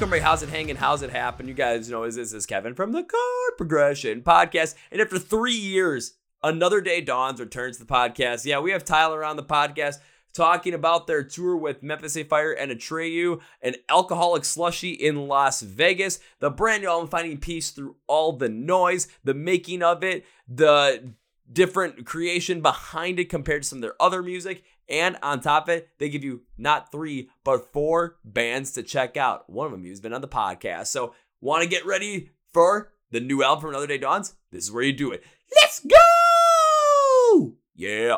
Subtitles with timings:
[0.00, 0.76] How's it hanging?
[0.76, 1.46] How's it happen?
[1.46, 4.74] You guys know, is this is Kevin from the Chord Progression Podcast.
[4.90, 8.46] And after three years, another day dawns returns to the podcast.
[8.46, 9.98] Yeah, we have Tyler on the podcast
[10.32, 16.18] talking about their tour with Memphis Fire and Atreyu, an alcoholic slushy in Las Vegas,
[16.38, 21.12] the brand new album Finding Peace Through All the Noise, the making of it, the
[21.52, 24.62] different creation behind it compared to some of their other music.
[24.88, 29.16] And on top of it, they give you not three, but four bands to check
[29.16, 29.48] out.
[29.48, 30.88] One of them has been on the podcast.
[30.88, 34.34] So, want to get ready for the new album from Another Day Dawns?
[34.50, 35.22] This is where you do it.
[35.62, 37.54] Let's go!
[37.74, 38.16] Yeah.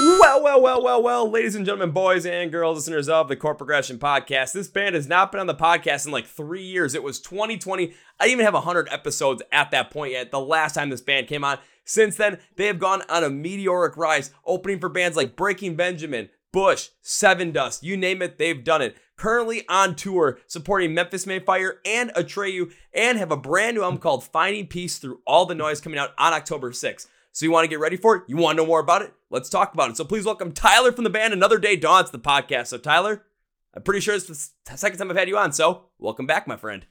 [0.00, 3.58] Well, well, well, well, well, ladies and gentlemen, boys and girls, listeners of the Chord
[3.58, 4.52] Progression Podcast.
[4.52, 6.94] This band has not been on the podcast in like three years.
[6.94, 7.94] It was 2020.
[8.20, 11.26] I didn't even have 100 episodes at that point yet, the last time this band
[11.26, 11.58] came on.
[11.88, 16.28] Since then, they have gone on a meteoric rise, opening for bands like Breaking Benjamin,
[16.52, 18.98] Bush, Sevendust, you name it, they've done it.
[19.16, 24.00] Currently on tour, supporting Memphis May Fire and Atreyu, and have a brand new album
[24.00, 27.06] called Finding Peace Through All the Noise coming out on October 6th.
[27.32, 28.24] So you want to get ready for it?
[28.28, 29.14] You want to know more about it?
[29.30, 29.96] Let's talk about it.
[29.96, 32.66] So please welcome Tyler from the band Another Day Dawns the podcast.
[32.66, 33.24] So Tyler,
[33.72, 35.52] I'm pretty sure it's the second time I've had you on.
[35.52, 36.84] So welcome back, my friend.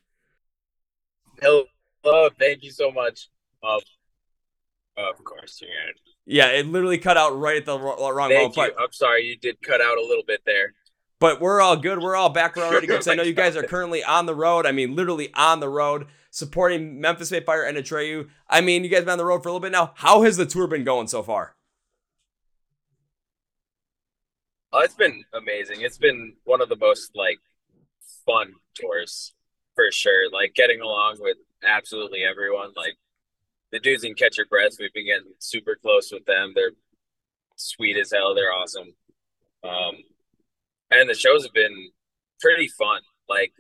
[1.39, 1.65] Hello,
[2.39, 3.29] thank you so much.
[3.61, 3.79] Uh,
[4.97, 5.67] of course, yeah.
[6.25, 8.73] Yeah, it literally cut out right at the wrong Thank moment.
[8.77, 8.83] You.
[8.83, 10.73] I'm sorry, you did cut out a little bit there.
[11.19, 11.99] But we're all good.
[11.99, 14.65] We're all back around ready because I know you guys are currently on the road.
[14.65, 18.29] I mean, literally on the road supporting Memphis Fire and Atreyu.
[18.49, 19.93] I mean, you guys been on the road for a little bit now.
[19.95, 21.55] How has the tour been going so far?
[24.71, 25.81] Oh, it's been amazing.
[25.81, 27.39] It's been one of the most like
[28.25, 29.33] fun tours
[29.75, 30.29] for sure.
[30.31, 32.73] Like getting along with absolutely everyone.
[32.75, 32.97] Like
[33.71, 36.53] the dudes in Catch Your Breath, we've been getting super close with them.
[36.55, 36.71] They're
[37.55, 38.33] sweet as hell.
[38.33, 38.93] They're awesome.
[39.63, 39.95] Um,
[40.91, 41.89] and the shows have been
[42.39, 43.01] pretty fun.
[43.27, 43.51] Like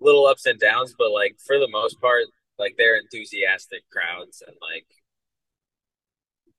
[0.00, 2.24] little ups and downs, but like for the most part,
[2.58, 4.86] like they're enthusiastic crowds and like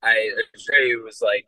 [0.04, 1.48] I Atreyu was like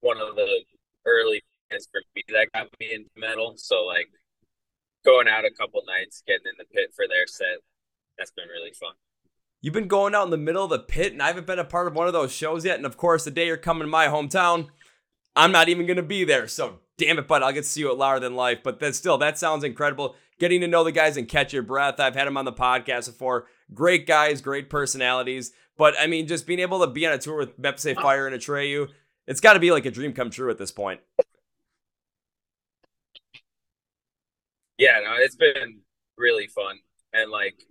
[0.00, 0.64] one of the
[1.04, 3.54] early fans for me that got me into metal.
[3.56, 4.08] So like
[5.04, 7.60] going out a couple nights, getting in the pit for their set,
[8.18, 8.94] that's been really fun.
[9.60, 11.64] You've been going out in the middle of the pit, and I haven't been a
[11.64, 12.76] part of one of those shows yet.
[12.76, 14.68] And of course, the day you're coming to my hometown,
[15.34, 16.46] I'm not even going to be there.
[16.46, 18.60] So damn it, but I'll get to see you at Louder Than Life.
[18.62, 21.98] But that still, that sounds incredible getting to know the guys and catch your breath.
[21.98, 23.46] I've had them on the podcast before.
[23.72, 25.52] Great guys, great personalities.
[25.76, 28.36] But I mean, just being able to be on a tour with Memphis Fire and
[28.36, 28.88] Atreyu,
[29.26, 31.00] it's got to be like a dream come true at this point.
[34.78, 35.80] Yeah, no, it's been
[36.18, 36.78] really fun.
[37.12, 37.62] And like,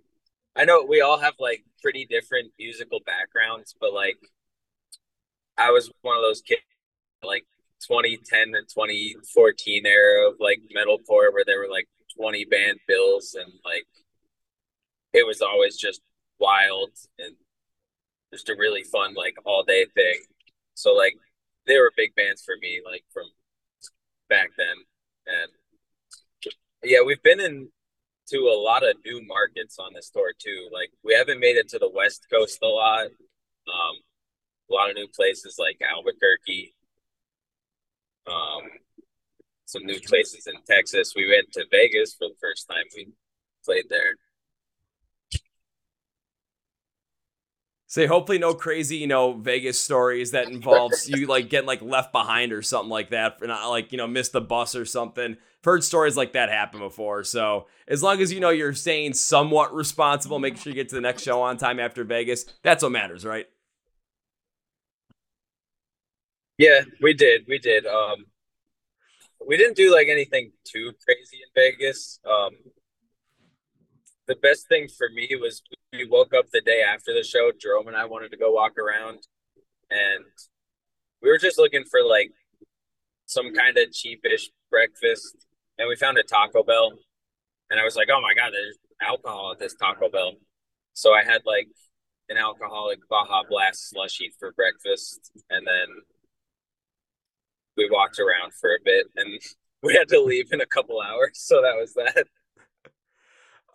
[0.56, 4.16] I know we all have like pretty different musical backgrounds, but like,
[5.58, 6.62] I was one of those kids
[7.22, 7.46] like
[7.86, 13.52] 2010 and 2014 era of like metalcore where there were like 20 band bills and
[13.64, 13.86] like
[15.12, 16.00] it was always just
[16.38, 17.34] wild and
[18.32, 20.20] just a really fun like all day thing.
[20.74, 21.14] So like
[21.66, 23.24] they were big bands for me like from
[24.28, 24.76] back then.
[25.26, 26.52] And
[26.82, 27.68] yeah we've been in
[28.28, 31.68] to a lot of new markets on this tour too like we haven't made it
[31.68, 33.96] to the west coast a lot um
[34.70, 36.74] a lot of new places like albuquerque
[38.26, 38.62] um
[39.66, 41.12] some new places in Texas.
[41.14, 42.84] We went to Vegas for the first time.
[42.96, 43.08] We
[43.64, 44.14] played there.
[47.96, 52.12] Say hopefully no crazy, you know, Vegas stories that involves you like getting like left
[52.12, 55.32] behind or something like that, for not like you know miss the bus or something.
[55.32, 57.24] I've heard stories like that happen before.
[57.24, 60.94] So as long as you know you're staying somewhat responsible, making sure you get to
[60.94, 63.46] the next show on time after Vegas, that's what matters, right?
[66.58, 67.46] Yeah, we did.
[67.48, 67.86] We did.
[67.86, 68.26] Um,
[69.48, 72.20] we didn't do like anything too crazy in Vegas.
[72.26, 72.50] Um,
[74.26, 77.50] the best thing for me was we woke up the day after the show.
[77.60, 79.20] Jerome and I wanted to go walk around,
[79.90, 80.24] and
[81.22, 82.30] we were just looking for like
[83.26, 85.36] some kind of cheapish breakfast,
[85.78, 86.92] and we found a Taco Bell,
[87.70, 90.32] and I was like, "Oh my god, there's alcohol at this Taco Bell."
[90.94, 91.68] So I had like
[92.28, 95.86] an alcoholic Baja Blast slushy for breakfast, and then
[97.76, 99.40] we walked around for a bit and
[99.82, 101.32] we had to leave in a couple hours.
[101.34, 102.26] So that was that.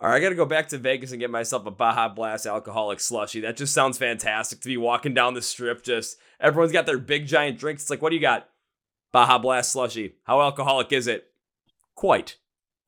[0.02, 2.48] All right, I got to go back to Vegas and get myself a Baja Blast
[2.48, 3.40] alcoholic slushy.
[3.42, 5.84] That just sounds fantastic to be walking down the strip.
[5.84, 7.84] Just everyone's got their big giant drinks.
[7.84, 8.50] It's like, what do you got?
[9.12, 10.16] Baja Blast slushy.
[10.24, 11.26] How alcoholic is it?
[11.94, 12.38] Quite,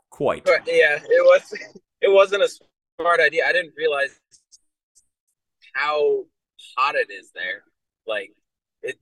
[0.09, 0.43] quite.
[0.43, 1.53] But yeah, it was.
[2.01, 2.49] It wasn't a
[2.99, 3.45] smart idea.
[3.47, 4.19] I didn't realize
[5.73, 6.25] how
[6.75, 7.61] hot it is there.
[8.07, 8.31] Like
[8.81, 8.97] it,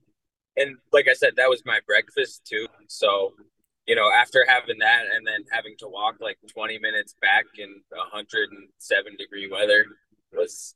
[0.58, 2.66] and like I said, that was my breakfast too.
[2.88, 3.32] So
[3.86, 7.82] you know, after having that and then having to walk like 20 minutes back in
[7.90, 9.84] 107 degree weather
[10.32, 10.74] was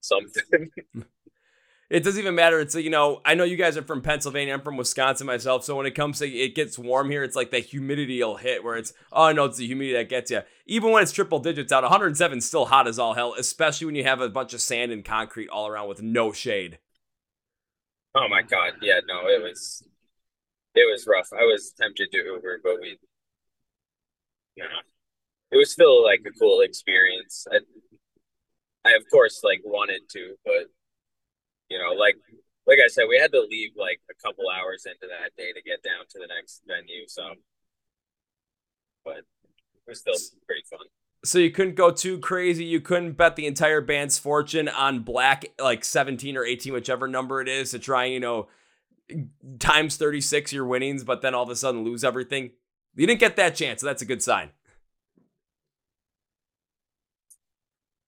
[0.00, 0.70] something.
[1.90, 2.60] it doesn't even matter.
[2.60, 4.54] It's you know, I know you guys are from Pennsylvania.
[4.54, 5.64] I'm from Wisconsin myself.
[5.64, 8.64] So when it comes to it gets warm here, it's like that humidity will hit
[8.64, 10.42] where it's oh no, it's the humidity that gets you.
[10.66, 13.94] Even when it's triple digits out, 107 is still hot as all hell, especially when
[13.94, 16.78] you have a bunch of sand and concrete all around with no shade.
[18.14, 19.84] Oh my god, yeah, no, it was
[20.78, 21.28] it was rough.
[21.32, 22.98] I was tempted to Uber, but we,
[24.56, 24.80] you know,
[25.50, 27.46] it was still like a cool experience.
[27.50, 27.58] I,
[28.88, 30.66] I of course like wanted to, but
[31.68, 32.16] you know, like
[32.66, 35.62] like I said, we had to leave like a couple hours into that day to
[35.62, 37.06] get down to the next venue.
[37.08, 37.22] So,
[39.04, 39.24] but it
[39.86, 40.14] was still
[40.46, 40.86] pretty fun.
[41.24, 42.64] So you couldn't go too crazy.
[42.64, 47.40] You couldn't bet the entire band's fortune on black, like 17 or 18, whichever number
[47.40, 48.48] it is, to try and, you know,
[49.58, 52.50] times 36 your winnings, but then all of a sudden lose everything.
[52.94, 54.50] You didn't get that chance, so that's a good sign.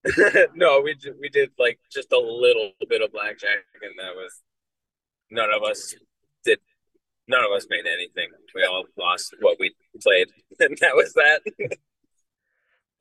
[0.55, 4.41] no, we we did like just a little bit of blackjack, and that was
[5.31, 5.95] none of us
[6.45, 6.59] did.
[7.29, 8.29] None of us made anything.
[8.55, 11.43] We all lost what we played, and that was that.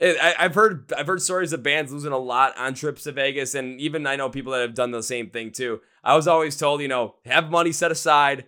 [0.02, 3.54] I, have heard I've heard stories of bands losing a lot on trips to Vegas,
[3.54, 5.82] and even I know people that have done the same thing too.
[6.04, 8.46] I was always told, you know, have money set aside,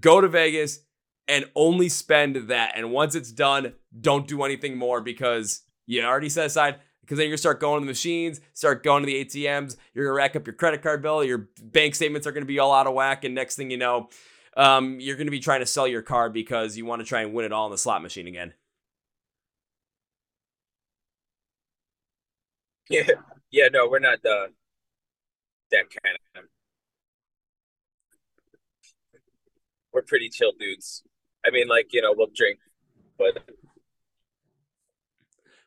[0.00, 0.80] go to Vegas,
[1.28, 2.72] and only spend that.
[2.76, 6.76] And once it's done, don't do anything more because you already set aside.
[7.02, 9.76] Because then you're gonna start going to the machines, start going to the ATMs.
[9.94, 11.22] You're gonna rack up your credit card bill.
[11.22, 14.08] Your bank statements are gonna be all out of whack, and next thing you know,
[14.56, 17.32] um, you're gonna be trying to sell your car because you want to try and
[17.32, 18.54] win it all in the slot machine again.
[22.88, 23.02] Yeah,
[23.50, 24.48] yeah, no, we're not uh,
[25.70, 26.44] that kind of.
[29.92, 31.02] We're pretty chill dudes.
[31.44, 32.58] I mean, like you know, we'll drink,
[33.18, 33.38] but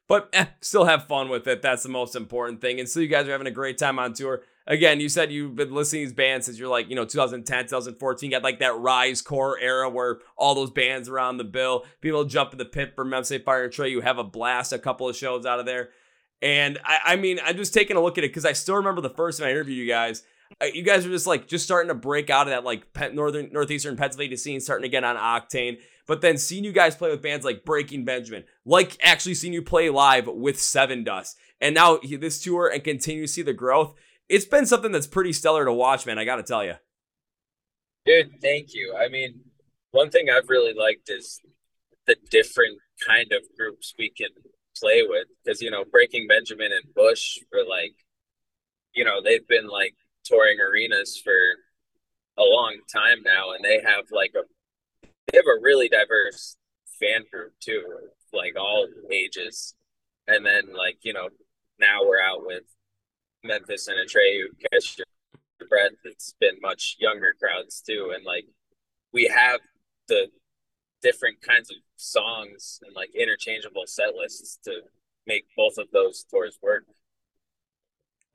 [0.07, 1.62] but eh, still have fun with it.
[1.62, 2.80] That's the most important thing.
[2.80, 4.42] And so you guys are having a great time on tour.
[4.68, 7.65] Again, you said you've been listening to these bands since you're like, you know, 2010,
[7.65, 8.31] 2014.
[8.31, 11.86] got like that Risecore era where all those bands were on the bill.
[12.01, 13.89] People jump in the pit for Memphis Fire and Trey.
[13.89, 15.89] You have a blast, a couple of shows out of there.
[16.41, 19.01] And I, I mean, I'm just taking a look at it because I still remember
[19.01, 20.24] the first time I interviewed you guys.
[20.62, 23.50] Uh, you guys are just like just starting to break out of that like northern
[23.51, 25.77] northeastern Pennsylvania scene, starting to get on Octane.
[26.07, 29.62] But then seeing you guys play with bands like Breaking Benjamin, like actually seeing you
[29.62, 33.94] play live with Sevendust, and now this tour and continue to see the growth.
[34.27, 36.18] It's been something that's pretty stellar to watch, man.
[36.18, 36.75] I got to tell you.
[38.06, 38.95] Dude, thank you.
[38.95, 39.41] I mean,
[39.91, 41.41] one thing I've really liked is
[42.07, 44.30] the different kind of groups we can
[44.79, 47.95] play with because you know breaking benjamin and bush for like
[48.93, 51.37] you know they've been like touring arenas for
[52.37, 54.43] a long time now and they have like a
[55.31, 56.55] they have a really diverse
[56.99, 57.83] fan group too
[58.33, 59.75] like all ages.
[60.27, 61.29] And then like you know
[61.79, 62.63] now we're out with
[63.43, 68.45] memphis and Atreyu catch your breath it's been much younger crowds too and like
[69.13, 69.61] we have
[70.07, 70.27] the
[71.01, 74.81] different kinds of songs and like interchangeable set lists to
[75.28, 76.86] make both of those tours work.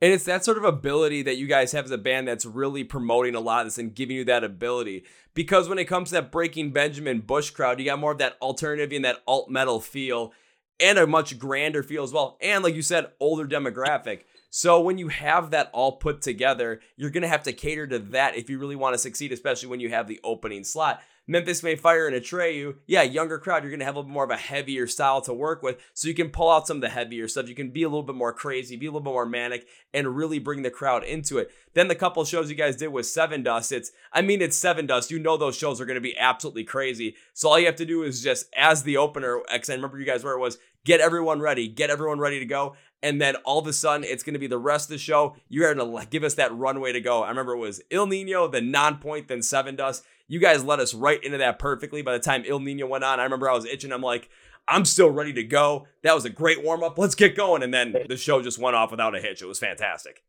[0.01, 2.83] And it's that sort of ability that you guys have as a band that's really
[2.83, 5.05] promoting a lot of this and giving you that ability.
[5.33, 8.37] Because when it comes to that Breaking Benjamin Bush crowd, you got more of that
[8.41, 10.33] alternative and that alt metal feel
[10.79, 12.37] and a much grander feel as well.
[12.41, 14.21] And like you said, older demographic.
[14.57, 17.99] So when you have that all put together, you're going to have to cater to
[17.99, 21.01] that if you really want to succeed, especially when you have the opening slot.
[21.27, 24.23] Memphis May Fire and You, yeah, younger crowd, you're going to have a little more
[24.23, 25.81] of a heavier style to work with.
[25.93, 27.49] So you can pull out some of the heavier stuff.
[27.49, 30.15] You can be a little bit more crazy, be a little bit more manic, and
[30.15, 31.51] really bring the crowd into it.
[31.73, 35.11] Then the couple shows you guys did with Sevendust, it's, I mean, it's Sevendust.
[35.11, 37.17] You know those shows are going to be absolutely crazy.
[37.33, 40.05] So all you have to do is just, as the opener, because I remember you
[40.05, 42.75] guys where it was, get everyone ready, get everyone ready to go.
[43.05, 45.35] And then all of a sudden, it's going to be the rest of the show.
[45.47, 47.21] You're going to give us that runway to go.
[47.21, 50.01] I remember it was Ill Niño, then Nonpoint, then Sevendust.
[50.27, 52.01] You guys led us right into that perfectly.
[52.01, 53.91] By the time Ill Niño went on, I remember I was itching.
[53.91, 54.27] I'm like,
[54.67, 55.85] I'm still ready to go.
[56.01, 56.97] That was a great warm up.
[56.97, 57.61] Let's get going.
[57.61, 59.43] And then the show just went off without a hitch.
[59.43, 60.23] It was fantastic.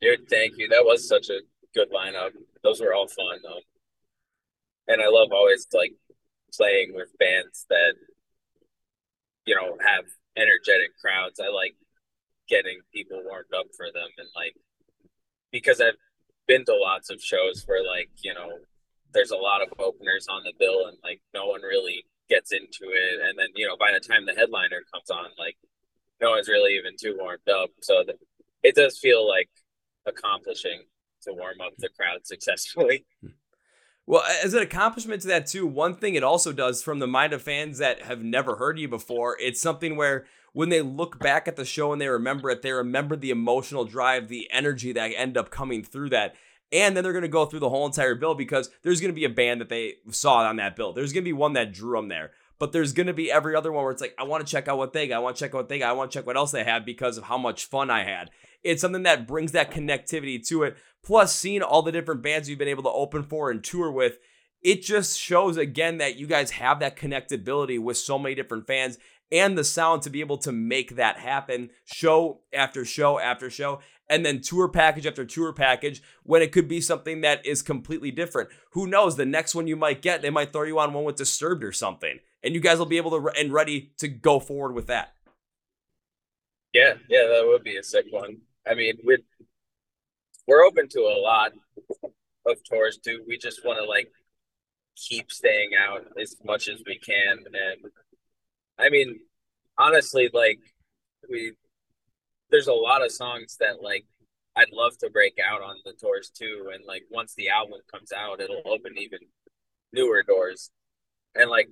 [0.00, 0.68] Dude, thank you.
[0.68, 1.40] That was such a
[1.74, 2.30] good lineup.
[2.62, 3.40] Those were all fun.
[4.86, 5.94] And I love always like
[6.54, 7.94] playing with bands that
[9.46, 10.04] you know have
[10.36, 11.40] energetic crowds.
[11.40, 11.74] I like
[12.48, 14.54] getting people warmed up for them and like
[15.50, 15.98] because I've
[16.46, 18.58] been to lots of shows where like you know
[19.14, 22.92] there's a lot of openers on the bill and like no one really gets into
[22.92, 23.20] it.
[23.26, 25.56] And then you know by the time the headliner comes on like
[26.20, 27.70] no one's really even too warmed up.
[27.82, 28.14] So the,
[28.62, 29.50] it does feel like
[30.06, 30.82] accomplishing
[31.22, 33.28] to warm up the crowd successfully hmm.
[34.08, 37.32] Well, as an accomplishment to that too, one thing it also does from the mind
[37.32, 41.48] of fans that have never heard you before, it's something where when they look back
[41.48, 45.12] at the show and they remember it, they remember the emotional drive, the energy that
[45.16, 46.34] end up coming through that.
[46.72, 49.14] And then they're going to go through the whole entire bill because there's going to
[49.14, 50.92] be a band that they saw on that bill.
[50.92, 52.30] There's going to be one that drew them there.
[52.58, 54.66] But there's going to be every other one where it's like, I want to check
[54.66, 55.16] out what they got.
[55.16, 55.90] I want to check out what they got.
[55.90, 58.30] I want to check what else they have because of how much fun I had.
[58.62, 60.76] It's something that brings that connectivity to it.
[61.04, 64.18] Plus, seeing all the different bands you've been able to open for and tour with,
[64.62, 68.98] it just shows again that you guys have that connectability with so many different fans
[69.30, 73.80] and the sound to be able to make that happen show after show after show
[74.08, 78.10] and then tour package after tour package when it could be something that is completely
[78.10, 78.50] different.
[78.72, 79.16] Who knows?
[79.16, 81.72] The next one you might get, they might throw you on one with Disturbed or
[81.72, 85.15] something, and you guys will be able to and ready to go forward with that.
[86.76, 88.38] Yeah, yeah, that would be a sick one.
[88.66, 89.16] I mean, we
[90.46, 91.52] we're open to a lot
[92.46, 93.24] of tours too.
[93.28, 94.10] We just want to like
[94.96, 97.92] keep staying out as much as we can, and
[98.78, 99.20] I mean,
[99.78, 100.60] honestly, like
[101.30, 101.54] we
[102.50, 104.06] there's a lot of songs that like
[104.56, 106.70] I'd love to break out on the tours too.
[106.74, 109.20] And like once the album comes out, it'll open even
[109.92, 110.70] newer doors.
[111.34, 111.68] And like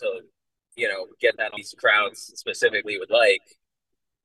[0.00, 0.20] to
[0.76, 3.42] you know get that these crowds specifically would like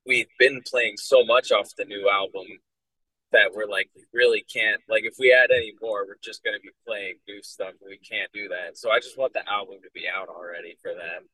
[0.05, 2.45] we've been playing so much off the new album
[3.31, 6.55] that we're like we really can't like if we add any more we're just going
[6.55, 8.77] to be playing new stuff we can't do that.
[8.77, 11.27] So i just want the album to be out already for them.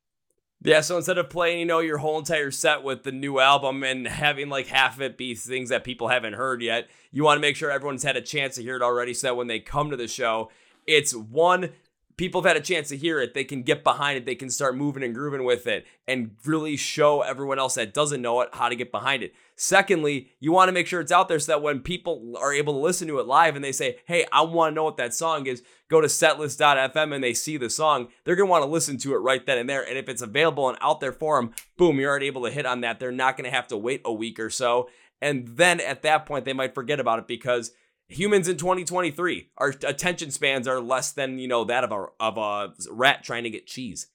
[0.63, 3.83] Yeah so instead of playing you know your whole entire set with the new album
[3.83, 7.37] and having like half of it be things that people haven't heard yet you want
[7.37, 9.59] to make sure everyone's had a chance to hear it already so that when they
[9.59, 10.49] come to the show
[10.87, 11.71] it's one
[12.17, 14.49] people have had a chance to hear it, they can get behind it, they can
[14.49, 18.49] start moving and grooving with it, and really show everyone else that doesn't know it
[18.53, 19.33] how to get behind it.
[19.55, 22.73] Secondly, you want to make sure it's out there so that when people are able
[22.73, 25.13] to listen to it live and they say, Hey, I want to know what that
[25.13, 28.69] song is, go to setlist.fm and they see the song, they're going to want to
[28.69, 29.87] listen to it right then and there.
[29.87, 32.65] And if it's available and out there for them, boom, you're already able to hit
[32.65, 32.99] on that.
[32.99, 34.89] They're not going to have to wait a week or so.
[35.21, 37.71] And then at that point, they might forget about it because
[38.11, 42.37] humans in 2023 our attention spans are less than you know that of a of
[42.37, 44.07] a rat trying to get cheese.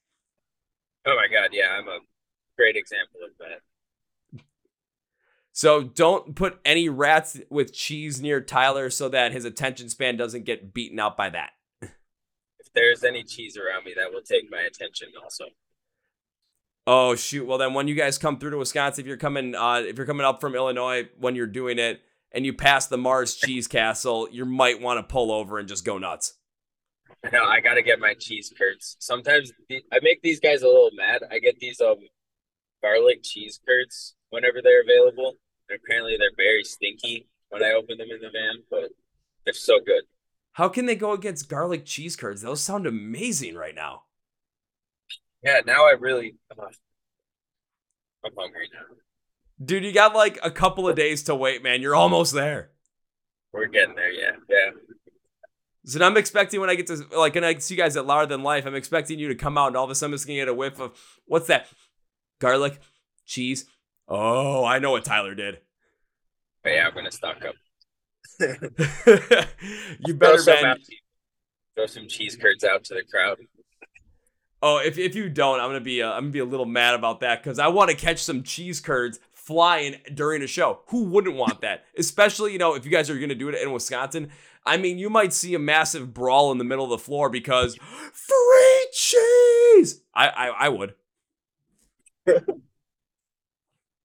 [1.06, 1.98] Oh my god yeah i'm a
[2.56, 3.60] great example of that.
[5.52, 10.44] So don't put any rats with cheese near tyler so that his attention span doesn't
[10.44, 11.52] get beaten out by that.
[11.80, 15.46] If there's any cheese around me that will take my attention also.
[16.86, 17.46] Oh shoot.
[17.46, 20.06] Well then when you guys come through to wisconsin if you're coming uh if you're
[20.06, 22.02] coming up from illinois when you're doing it
[22.32, 25.84] and you pass the Mars Cheese Castle, you might want to pull over and just
[25.84, 26.34] go nuts.
[27.32, 28.96] No, I gotta get my cheese curds.
[29.00, 31.22] Sometimes the, I make these guys a little mad.
[31.30, 31.96] I get these um
[32.82, 35.34] garlic cheese curds whenever they're available.
[35.68, 38.90] And apparently, they're very stinky when I open them in the van, but
[39.44, 40.02] they're so good.
[40.52, 42.42] How can they go against garlic cheese curds?
[42.42, 44.02] Those sound amazing right now.
[45.42, 46.66] Yeah, now I really, uh,
[48.24, 48.96] I'm hungry now.
[49.62, 51.80] Dude, you got like a couple of days to wait, man.
[51.80, 52.70] You're almost there.
[53.52, 54.32] We're getting there, yeah.
[54.48, 54.70] Yeah.
[55.86, 58.26] So I'm expecting when I get to like when I see you guys at Louder
[58.26, 60.26] Than Life, I'm expecting you to come out and all of a sudden I'm just
[60.26, 61.68] gonna get a whiff of what's that?
[62.40, 62.80] Garlic,
[63.24, 63.66] cheese.
[64.08, 65.58] Oh, I know what Tyler did.
[66.62, 67.54] But yeah, I'm gonna stock up.
[70.06, 70.76] you better throw some,
[71.76, 73.38] throw some cheese curds out to the crowd.
[74.60, 76.94] Oh, if, if you don't, I'm gonna be uh, I'm gonna be a little mad
[76.94, 80.80] about that because I want to catch some cheese curds flying during a show.
[80.88, 81.84] Who wouldn't want that?
[81.96, 84.30] Especially, you know, if you guys are going to do it in Wisconsin.
[84.64, 87.76] I mean, you might see a massive brawl in the middle of the floor because
[88.12, 90.02] free cheese.
[90.12, 90.94] I I, I would.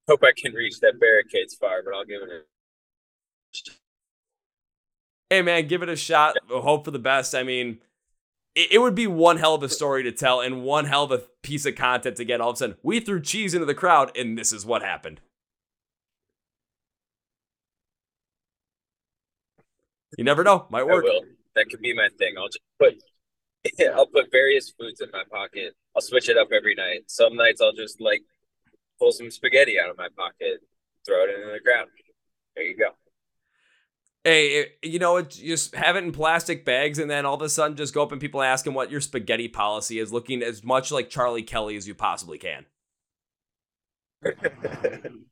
[0.07, 2.41] Hope I can reach that barricades far, but I'll give it a.
[5.31, 6.37] Hey man, give it a shot.
[6.49, 7.33] Hope for the best.
[7.33, 7.79] I mean,
[8.53, 11.11] it, it would be one hell of a story to tell and one hell of
[11.11, 12.41] a piece of content to get.
[12.41, 15.21] All of a sudden, we threw cheese into the crowd, and this is what happened.
[20.17, 20.67] You never know.
[20.69, 21.05] Might work.
[21.55, 22.35] That could be my thing.
[22.37, 22.95] I'll just put
[23.95, 25.75] I'll put various foods in my pocket.
[25.95, 27.03] I'll switch it up every night.
[27.07, 28.21] Some nights I'll just like
[28.99, 30.61] pull some spaghetti out of my pocket,
[31.05, 31.89] throw it in the ground.
[32.55, 32.89] There you go.
[34.23, 37.75] Hey, you know, just have it in plastic bags, and then all of a sudden,
[37.75, 40.91] just go up and people ask him what your spaghetti policy is, looking as much
[40.91, 42.65] like Charlie Kelly as you possibly can.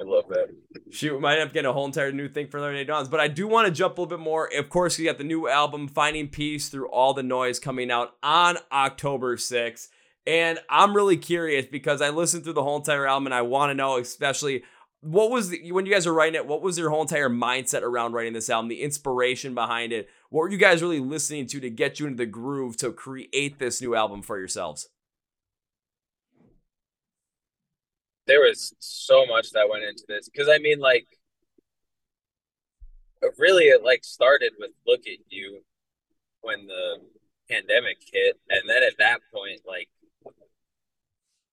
[0.00, 0.48] I love that.
[0.90, 3.08] Shoot, we might have to get a whole entire new thing for 30 Day Dawns.
[3.08, 4.48] But I do want to jump a little bit more.
[4.56, 8.14] Of course, you got the new album, Finding Peace Through All the Noise, coming out
[8.22, 9.88] on October 6th.
[10.26, 13.70] And I'm really curious because I listened through the whole entire album and I want
[13.70, 14.62] to know, especially
[15.00, 16.46] what was the, when you guys were writing it?
[16.46, 18.68] What was your whole entire mindset around writing this album?
[18.68, 20.08] The inspiration behind it?
[20.28, 23.58] What were you guys really listening to to get you into the groove to create
[23.58, 24.88] this new album for yourselves?
[28.26, 31.06] There was so much that went into this because I mean, like,
[33.38, 35.60] really, it like started with "Look at You"
[36.42, 36.98] when the
[37.50, 39.88] pandemic hit, and then at that point, like,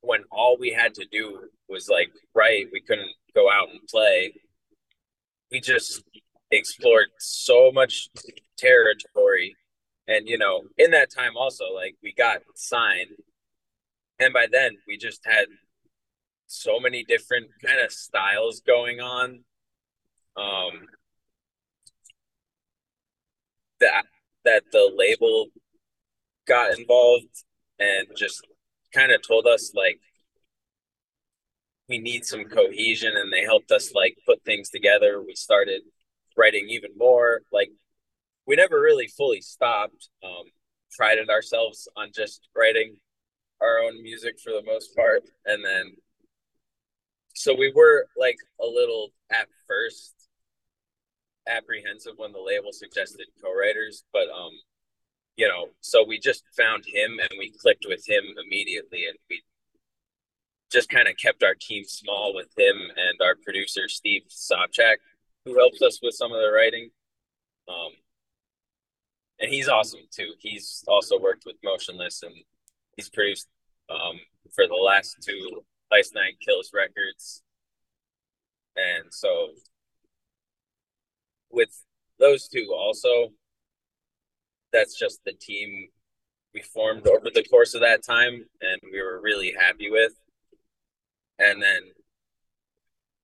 [0.01, 4.33] when all we had to do was like write, we couldn't go out and play.
[5.51, 6.03] We just
[6.51, 8.09] explored so much
[8.57, 9.55] territory.
[10.07, 13.09] And, you know, in that time also, like we got signed.
[14.19, 15.47] And by then we just had
[16.47, 19.43] so many different kind of styles going on.
[20.35, 20.87] Um,
[23.79, 24.05] that
[24.45, 25.47] that the label
[26.47, 27.43] got involved
[27.79, 28.45] and just
[28.93, 29.99] kind of told us like
[31.89, 35.21] we need some cohesion and they helped us like put things together.
[35.21, 35.81] We started
[36.37, 37.41] writing even more.
[37.51, 37.69] Like
[38.45, 40.45] we never really fully stopped um
[40.95, 42.95] prided ourselves on just writing
[43.61, 45.23] our own music for the most part.
[45.45, 45.95] And then
[47.37, 50.13] so we were like a little at first
[51.47, 54.51] apprehensive when the label suggested co-writers but um
[55.37, 59.41] you know so we just found him and we clicked with him immediately and we
[60.71, 64.97] just kind of kept our team small with him and our producer Steve Sopchak,
[65.45, 66.89] who helps us with some of the writing.
[67.69, 67.91] Um,
[69.39, 70.33] and he's awesome too.
[70.39, 72.33] He's also worked with Motionless and
[72.95, 73.47] he's produced
[73.89, 74.19] um,
[74.53, 77.43] for the last two Ice Nine Kills records.
[78.75, 79.49] And so
[81.51, 81.69] with
[82.19, 83.29] those two also,
[84.71, 85.89] that's just the team
[86.53, 90.13] we formed over the course of that time and we were really happy with.
[91.39, 91.81] And then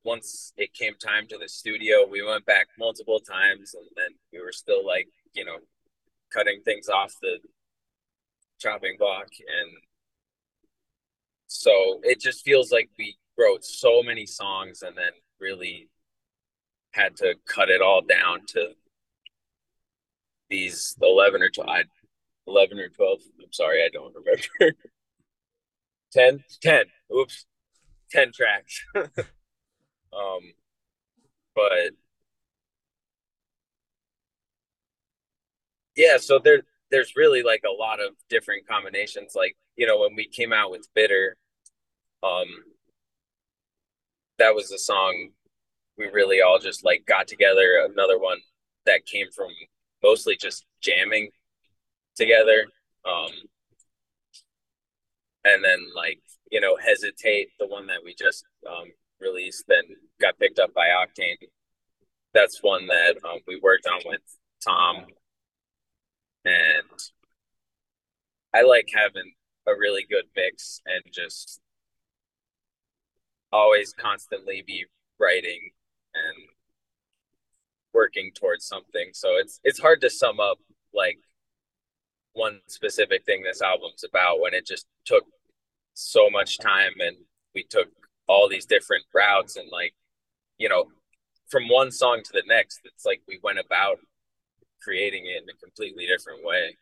[0.03, 4.39] once it came time to the studio, we went back multiple times and then we
[4.39, 5.58] were still like, you know,
[6.32, 7.38] cutting things off the
[8.60, 9.28] chopping block.
[9.39, 9.71] And
[11.54, 15.88] so it just feels like we wrote so many songs and then really
[16.94, 18.72] had to cut it all down to
[20.50, 21.86] these 11 or 12,
[22.48, 23.20] 11 or 12.
[23.44, 24.42] I'm sorry, I don't remember.
[26.12, 26.44] 10?
[26.62, 26.86] 10.
[27.16, 27.46] Oops.
[28.10, 28.84] 10 tracks.
[28.96, 30.54] um,
[31.56, 31.92] but
[35.96, 39.34] yeah, so there, there's really like a lot of different combinations.
[39.36, 41.38] Like, you know, when we came out with Bitter,
[42.24, 42.48] um,
[44.40, 45.30] that was a song
[45.98, 47.88] we really all just like got together.
[47.90, 48.40] Another one
[48.86, 49.50] that came from
[50.02, 51.30] mostly just jamming
[52.16, 52.66] together.
[53.06, 53.32] Um,
[55.46, 56.20] and then like
[56.54, 58.86] you know, hesitate, the one that we just um,
[59.20, 61.48] released and got picked up by Octane.
[62.32, 64.22] That's one that um, we worked on with
[64.64, 65.06] Tom.
[66.46, 67.00] And
[68.54, 69.34] I like having
[69.68, 71.60] a really good mix and just
[73.54, 74.86] always constantly be
[75.20, 75.70] writing
[76.16, 76.50] and
[77.94, 79.12] working towards something.
[79.13, 80.58] So it's it's hard to sum up
[80.94, 81.20] like
[82.34, 85.24] one specific thing this album's about when it just took
[85.94, 87.16] so much time and
[87.54, 87.88] we took
[88.28, 89.94] all these different routes and like
[90.58, 90.86] you know
[91.48, 94.00] from one song to the next it's like we went about
[94.82, 96.76] creating it in a completely different way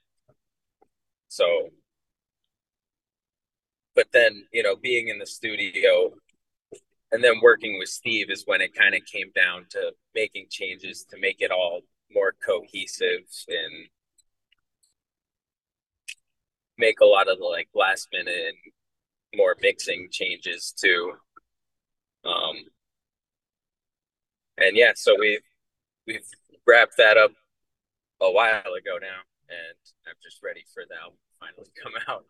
[1.27, 1.67] so
[3.95, 6.11] but then you know being in the studio
[7.11, 11.05] and then working with steve is when it kind of came down to making changes
[11.09, 11.81] to make it all
[12.13, 13.87] more cohesive and
[16.77, 18.73] make a lot of the like last minute and
[19.35, 21.13] more mixing changes too.
[22.25, 22.55] Um,
[24.57, 25.41] and yeah, so we've
[26.05, 26.25] we've
[26.67, 27.31] wrapped that up
[28.19, 32.25] a while ago now, and I'm just ready for the album to finally come out.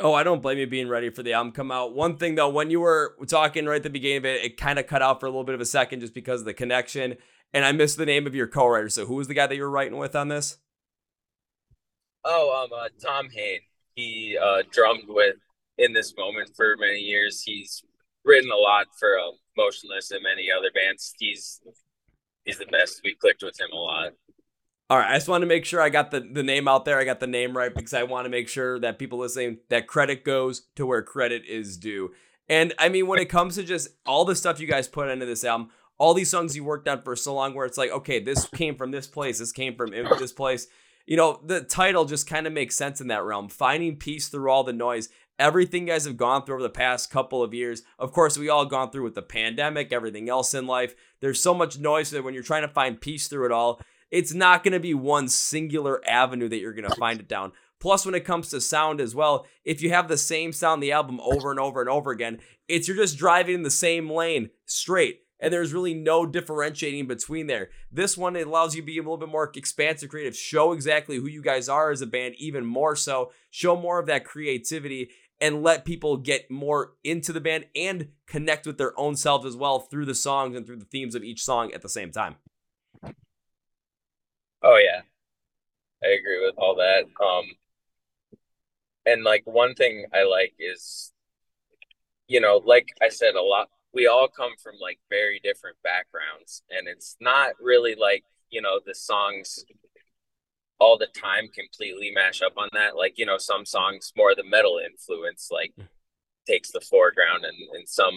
[0.00, 1.92] Oh, I don't blame you being ready for the album come out.
[1.92, 4.78] One thing though, when you were talking right at the beginning of it, it kind
[4.78, 7.16] of cut out for a little bit of a second just because of the connection.
[7.52, 8.90] And I missed the name of your co-writer.
[8.90, 10.58] So who was the guy that you were writing with on this?
[12.24, 13.62] Oh, um, uh, Tom Hayden.
[13.94, 15.36] He uh, drummed with
[15.78, 17.42] in this moment for many years.
[17.42, 17.82] He's
[18.24, 21.14] written a lot for um, Motionless and many other bands.
[21.18, 21.60] He's
[22.44, 23.00] he's the best.
[23.02, 24.12] We clicked with him a lot.
[24.90, 26.98] All right, I just want to make sure I got the, the name out there.
[26.98, 29.86] I got the name right because I want to make sure that people listening that
[29.86, 32.12] credit goes to where credit is due.
[32.48, 35.26] And I mean, when it comes to just all the stuff you guys put into
[35.26, 38.18] this album, all these songs you worked on for so long, where it's like, okay,
[38.18, 40.68] this came from this place, this came from this place.
[41.06, 43.50] You know, the title just kind of makes sense in that realm.
[43.50, 45.10] Finding peace through all the noise.
[45.38, 47.82] everything you guys have gone through over the past couple of years.
[47.98, 50.94] Of course, we all gone through with the pandemic, everything else in life.
[51.20, 54.34] There's so much noise that when you're trying to find peace through it all, it's
[54.34, 57.52] not going to be one singular avenue that you're going to find it down.
[57.80, 60.92] Plus, when it comes to sound as well, if you have the same sound the
[60.92, 64.50] album over and over and over again, it's you're just driving in the same lane
[64.66, 65.20] straight.
[65.40, 67.70] And there's really no differentiating between there.
[67.92, 71.16] This one it allows you to be a little bit more expansive, creative, show exactly
[71.18, 75.10] who you guys are as a band, even more so, show more of that creativity,
[75.40, 79.54] and let people get more into the band and connect with their own selves as
[79.56, 82.34] well through the songs and through the themes of each song at the same time.
[84.62, 85.02] Oh yeah.
[86.04, 87.04] I agree with all that.
[87.24, 87.44] Um
[89.06, 91.12] and like one thing I like is
[92.26, 96.62] you know, like I said a lot we all come from like very different backgrounds
[96.70, 99.64] and it's not really like, you know, the songs
[100.80, 102.96] all the time completely mash up on that.
[102.96, 105.72] Like, you know, some songs more the metal influence like
[106.46, 108.14] takes the foreground and, and some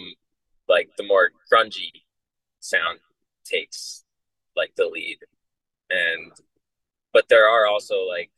[0.68, 1.90] like the more grungy
[2.60, 3.00] sound
[3.44, 4.04] takes
[4.56, 5.18] like the lead.
[7.32, 8.30] There are also like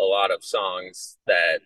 [0.00, 1.60] a lot of songs that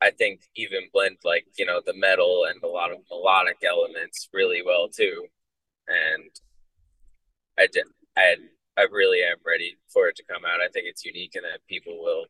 [0.00, 4.30] I think even blend like, you know, the metal and a lot of melodic elements
[4.32, 5.26] really well too.
[5.88, 6.30] And
[7.58, 7.84] I did
[8.16, 8.36] I
[8.78, 10.62] I really am ready for it to come out.
[10.62, 12.24] I think it's unique and that people will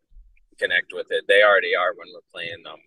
[0.59, 1.26] connect with it.
[1.29, 2.81] They already are when we're playing them.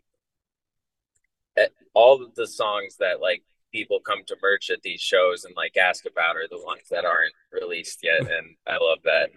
[1.58, 5.56] Um, all of the songs that like people come to merch at these shows and
[5.56, 9.30] like ask about are the ones that aren't released yet and I love that.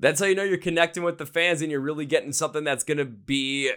[0.00, 2.84] That's how you know you're connecting with the fans and you're really getting something that's
[2.84, 3.70] going to be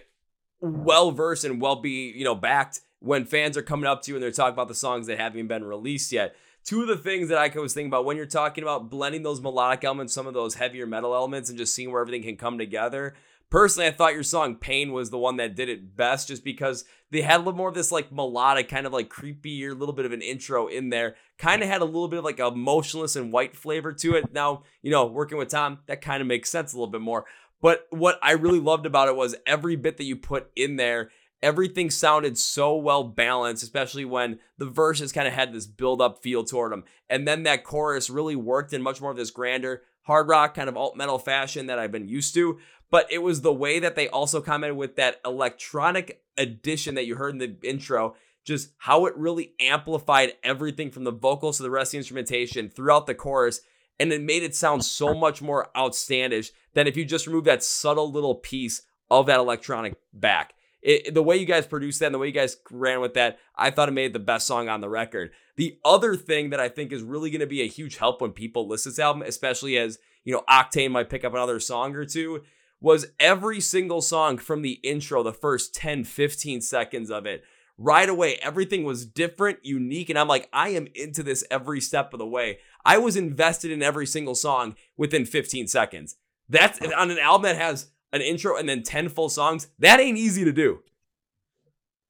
[0.61, 4.15] well versed and well be, you know, backed when fans are coming up to you
[4.15, 6.35] and they're talking about the songs that haven't been released yet.
[6.63, 9.41] Two of the things that I was thinking about when you're talking about blending those
[9.41, 12.57] melodic elements, some of those heavier metal elements, and just seeing where everything can come
[12.57, 13.15] together.
[13.53, 16.85] Personally, I thought your song Pain was the one that did it best just because
[17.11, 19.93] they had a little more of this like melodic, kind of like creepy, or little
[19.93, 21.17] bit of an intro in there.
[21.37, 24.33] Kind of had a little bit of like a Motionless In White flavor to it.
[24.33, 27.25] Now, you know, working with Tom, that kind of makes sense a little bit more.
[27.61, 31.11] But what I really loved about it was every bit that you put in there,
[31.43, 36.23] everything sounded so well balanced, especially when the verses kind of had this build up
[36.23, 36.85] feel toward them.
[37.07, 40.69] And then that chorus really worked in much more of this grander hard rock kind
[40.69, 42.59] of alt metal fashion that I've been used to.
[42.89, 47.15] But it was the way that they also commented with that electronic addition that you
[47.15, 51.71] heard in the intro, just how it really amplified everything from the vocals to the
[51.71, 53.61] rest of the instrumentation throughout the chorus
[53.99, 57.63] and it made it sound so much more outstandish than if you just remove that
[57.63, 60.53] subtle little piece of that electronic back.
[60.81, 63.39] It, the way you guys produced that and the way you guys ran with that,
[63.55, 65.31] I thought it made the best song on the record.
[65.55, 68.31] The other thing that I think is really going to be a huge help when
[68.31, 71.95] people listen to this album, especially as, you know, Octane might pick up another song
[71.95, 72.41] or two,
[72.81, 77.43] was every single song from the intro, the first 10, 15 seconds of it,
[77.77, 80.09] right away, everything was different, unique.
[80.09, 82.59] And I'm like, I am into this every step of the way.
[82.85, 86.17] I was invested in every single song within 15 seconds.
[86.49, 89.67] That's on an album that has an intro and then 10 full songs.
[89.79, 90.79] That ain't easy to do.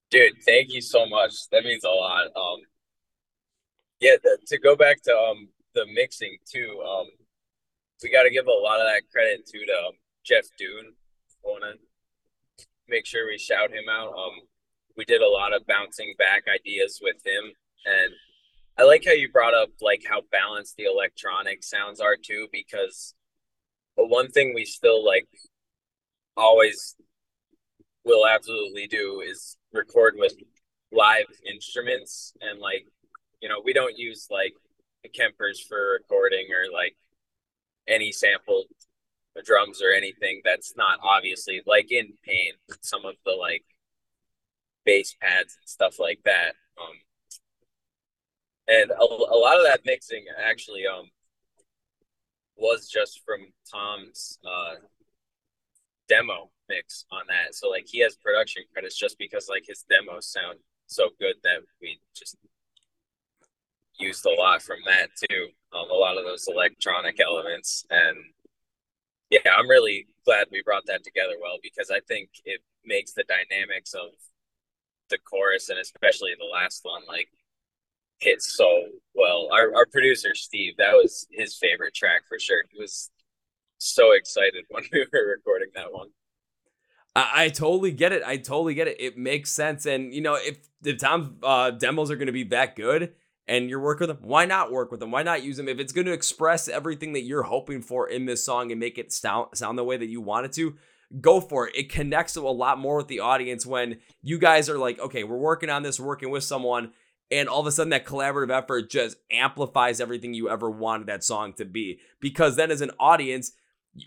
[0.09, 1.49] Dude, thank you so much.
[1.51, 2.25] That means a lot.
[2.35, 2.61] Um,
[4.03, 6.83] yeah, the, to go back to um the mixing too.
[6.85, 7.07] Um,
[8.03, 9.93] we got to give a lot of that credit to um,
[10.25, 10.93] Jeff Dune.
[11.41, 14.09] Want to make sure we shout him out.
[14.09, 14.41] Um,
[14.97, 17.53] we did a lot of bouncing back ideas with him,
[17.85, 18.11] and
[18.77, 23.15] I like how you brought up like how balanced the electronic sounds are too, because
[23.95, 25.27] the one thing we still like
[26.35, 26.95] always
[28.03, 30.33] will absolutely do is record with
[30.91, 32.85] live instruments and like
[33.43, 34.53] you know we don't use like
[35.13, 36.95] Kempers for recording or like
[37.89, 38.67] any sampled
[39.43, 43.65] drums or anything that's not obviously like in pain some of the like
[44.85, 46.95] bass pads and stuff like that um
[48.69, 51.09] and a, a lot of that mixing actually um
[52.55, 54.75] was just from Tom's uh
[56.07, 57.55] demo mix on that.
[57.55, 61.61] So like he has production credits just because like his demos sound so good that
[61.81, 62.37] we just
[63.99, 65.47] used a lot from that too.
[65.73, 68.17] Um, a lot of those electronic elements and
[69.29, 73.23] yeah, I'm really glad we brought that together well because I think it makes the
[73.23, 74.11] dynamics of
[75.09, 77.29] the chorus and especially the last one like
[78.19, 79.49] hit so well.
[79.51, 82.63] Our our producer Steve, that was his favorite track for sure.
[82.71, 83.09] He was
[83.77, 86.09] so excited when we were recording that one.
[87.15, 88.23] I, I totally get it.
[88.25, 88.99] I totally get it.
[88.99, 89.85] It makes sense.
[89.85, 93.13] And you know, if the Tom uh, demos are going to be that good
[93.47, 95.11] and you're working with them, why not work with them?
[95.11, 95.67] Why not use them?
[95.67, 98.97] If it's going to express everything that you're hoping for in this song and make
[98.97, 100.75] it sound sound the way that you want it to,
[101.21, 101.75] go for it.
[101.75, 105.37] It connects a lot more with the audience when you guys are like, okay, we're
[105.37, 106.91] working on this, working with someone,
[107.31, 111.23] and all of a sudden that collaborative effort just amplifies everything you ever wanted that
[111.23, 111.99] song to be.
[112.19, 113.53] Because then as an audience,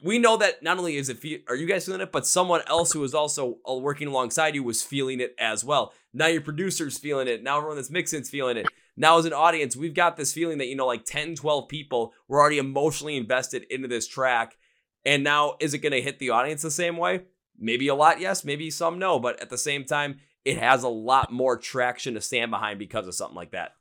[0.03, 2.63] we know that not only is it fe- are you guys feeling it, but someone
[2.67, 5.93] else who is also uh, working alongside you was feeling it as well.
[6.13, 7.43] Now your producer's feeling it.
[7.43, 8.67] Now everyone that's mixing is feeling it.
[8.97, 12.13] Now as an audience, we've got this feeling that you know like 10, 12 people
[12.29, 14.57] were already emotionally invested into this track.
[15.05, 17.23] And now is it going to hit the audience the same way?
[17.59, 20.89] Maybe a lot yes, maybe some no, but at the same time, it has a
[20.89, 23.73] lot more traction to stand behind because of something like that.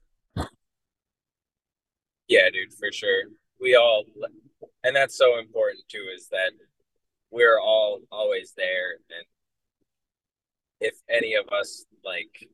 [2.27, 3.23] Yeah, dude, for sure.
[3.59, 4.03] We all
[4.83, 6.51] and that's so important too is that
[7.31, 9.25] we're all always there and
[10.79, 12.47] if any of us like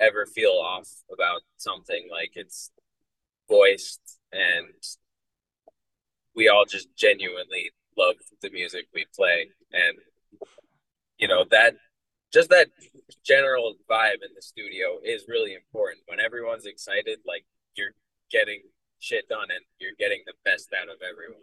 [0.00, 2.70] ever feel off about something like it's
[3.48, 4.68] voiced and
[6.36, 9.98] we all just genuinely love the music we play and
[11.18, 11.74] you know that
[12.32, 12.68] just that
[13.24, 17.94] general vibe in the studio is really important when everyone's excited like you're
[18.30, 18.60] getting
[19.00, 21.40] shit done and you're getting the best out of everyone.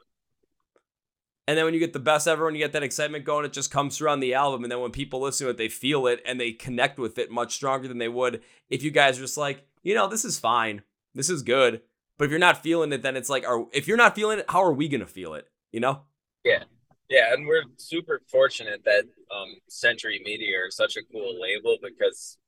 [1.48, 3.54] And then when you get the best ever, when you get that excitement going, it
[3.54, 4.64] just comes through on the album.
[4.64, 7.30] And then when people listen to it, they feel it and they connect with it
[7.30, 10.40] much stronger than they would if you guys are just like, you know, this is
[10.40, 10.82] fine.
[11.14, 11.82] This is good.
[12.18, 14.46] But if you're not feeling it, then it's like, are if you're not feeling it,
[14.50, 15.48] how are we gonna feel it?
[15.72, 16.02] You know?
[16.44, 16.64] Yeah.
[17.08, 22.40] Yeah, and we're super fortunate that um, Century Media is such a cool label because,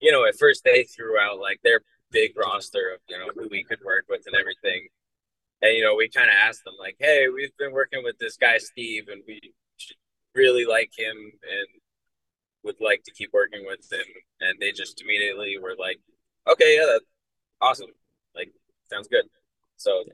[0.00, 3.48] you know, at first they threw out like their big roster of you know who
[3.50, 4.88] we could work with and everything.
[5.62, 8.36] And you know, we kind of asked them like, "Hey, we've been working with this
[8.36, 9.40] guy Steve, and we
[10.34, 11.68] really like him, and
[12.64, 14.06] would like to keep working with him."
[14.40, 15.98] And they just immediately were like,
[16.46, 17.04] "Okay, yeah, that's
[17.60, 17.90] awesome.
[18.34, 18.52] Like,
[18.90, 19.24] sounds good."
[19.76, 20.04] So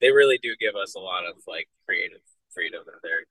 [0.00, 3.24] they really do give us a lot of like creative freedom, and they're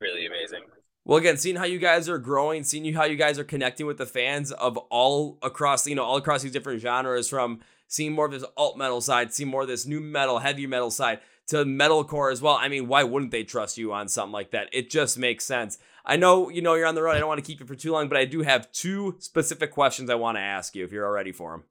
[0.00, 0.62] really amazing.
[1.04, 3.86] Well, again, seeing how you guys are growing, seeing you how you guys are connecting
[3.86, 8.12] with the fans of all across, you know, all across these different genres, from seeing
[8.12, 11.20] more of this alt metal side, seeing more of this nu metal, heavy metal side,
[11.48, 12.58] to metalcore as well.
[12.60, 14.68] I mean, why wouldn't they trust you on something like that?
[14.72, 15.78] It just makes sense.
[16.04, 17.16] I know, you know, you're on the road.
[17.16, 19.72] I don't want to keep you for too long, but I do have two specific
[19.72, 21.64] questions I want to ask you if you're all ready for them.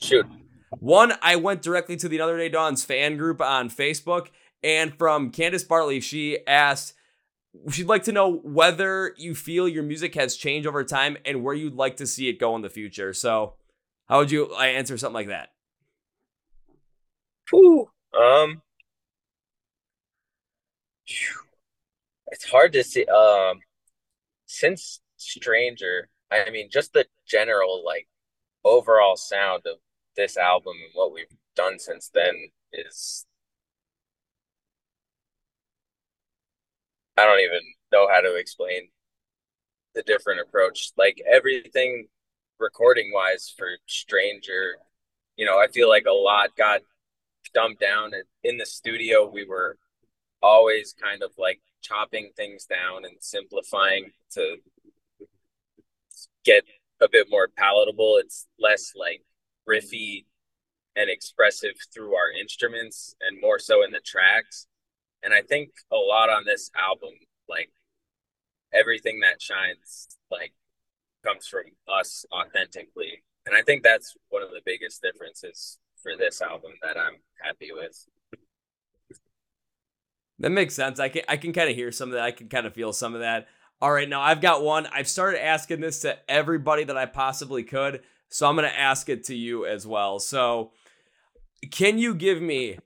[0.00, 0.26] Shoot.
[0.78, 4.28] One, I went directly to the Another Day Dawns fan group on Facebook,
[4.62, 6.94] and from Candace Bartley, she asked
[7.70, 11.54] she'd like to know whether you feel your music has changed over time and where
[11.54, 13.12] you'd like to see it go in the future.
[13.12, 13.54] So,
[14.08, 15.50] how would you I answer something like that?
[17.50, 17.90] Whew.
[18.18, 18.62] Um,
[22.28, 23.04] it's hard to see.
[23.06, 23.60] Um,
[24.46, 28.08] since Stranger, I mean, just the general like
[28.64, 29.78] overall sound of
[30.16, 32.34] this album and what we've done since then
[32.72, 33.26] is
[37.16, 37.60] I don't even
[37.92, 38.88] know how to explain
[39.94, 40.92] the different approach.
[40.96, 42.08] Like everything
[42.58, 44.76] recording wise for Stranger,
[45.36, 46.80] you know, I feel like a lot got
[47.54, 49.28] dumbed down in the studio.
[49.28, 49.78] We were
[50.42, 54.56] always kind of like chopping things down and simplifying to
[56.44, 56.64] get
[57.00, 58.16] a bit more palatable.
[58.18, 59.22] It's less like
[59.68, 60.24] riffy
[60.96, 64.66] and expressive through our instruments and more so in the tracks.
[65.22, 67.14] And I think a lot on this album,
[67.48, 67.70] like
[68.72, 70.52] everything that shines, like
[71.28, 73.22] comes from us authentically.
[73.46, 77.70] And I think that's one of the biggest differences for this album that I'm happy
[77.72, 78.06] with.
[80.40, 81.00] That makes sense.
[81.00, 82.22] I can I can kind of hear some of that.
[82.22, 83.48] I can kind of feel some of that.
[83.80, 84.86] All right, now I've got one.
[84.92, 89.08] I've started asking this to everybody that I possibly could, so I'm going to ask
[89.08, 90.18] it to you as well.
[90.18, 90.72] So,
[91.70, 92.78] can you give me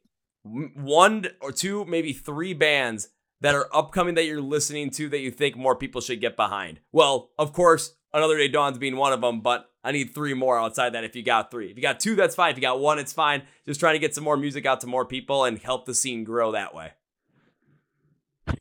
[0.44, 3.08] one or two, maybe three bands
[3.40, 6.80] that are upcoming that you're listening to that you think more people should get behind?
[6.92, 10.58] Well, of course, Another Day Dawns being one of them, but I need three more
[10.58, 11.70] outside that if you got three.
[11.70, 12.50] If you got two, that's fine.
[12.50, 13.42] If you got one, it's fine.
[13.66, 16.24] Just trying to get some more music out to more people and help the scene
[16.24, 16.92] grow that way.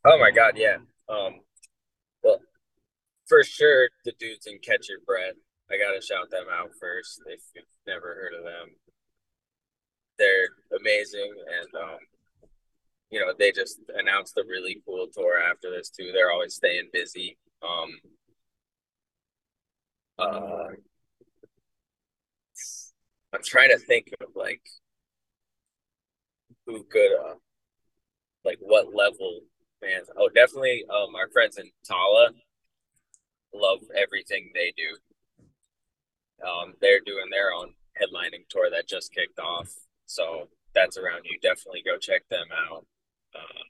[0.06, 0.78] Oh my god, yeah.
[1.10, 1.42] Um
[2.24, 2.40] well
[3.28, 5.36] for sure the dudes in Catch Your Breath.
[5.70, 8.76] I gotta shout them out first if you've never heard of them
[10.22, 11.98] they're amazing and um,
[13.10, 16.90] you know they just announced a really cool tour after this too they're always staying
[16.94, 17.90] busy um
[20.22, 20.68] uh
[23.34, 24.62] i'm trying to think of like
[26.66, 27.36] who could uh
[28.46, 29.42] like what level
[29.82, 32.30] bands oh definitely um our friends in Tallah
[33.54, 39.74] love everything they do um they're doing their own headlining tour that just kicked off
[40.06, 41.40] so that's around you.
[41.42, 42.86] Definitely go check them out.
[43.36, 43.64] Uh,